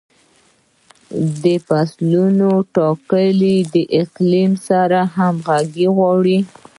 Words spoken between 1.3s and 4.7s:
د فصلونو ټاکنه د اقلیم